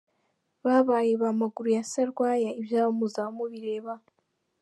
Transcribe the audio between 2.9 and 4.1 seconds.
muzaba mubireba.